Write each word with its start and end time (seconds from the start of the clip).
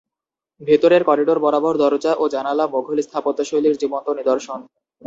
ভেতরের 0.61 1.01
করিডোর 1.03 1.39
বরাবর 1.39 1.73
দরজা 1.77 2.11
ও 2.17 2.33
জানালা 2.33 2.65
মোঘল 2.73 2.97
স্থাপত্য 3.01 3.39
শৈলীর 3.49 3.79
জীবন্ত 3.81 4.07
নিদর্শন। 4.19 4.59